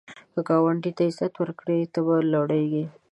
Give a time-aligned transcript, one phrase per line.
[0.33, 2.85] که ګاونډي ته عزت ورکړې، ته به لوړیږې